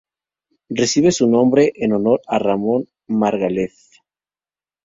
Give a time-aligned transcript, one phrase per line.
[0.71, 3.75] Recibe su nombre en honor a Ramón Margalef.